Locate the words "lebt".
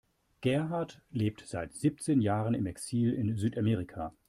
1.11-1.41